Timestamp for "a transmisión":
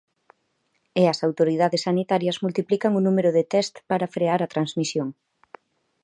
4.43-5.07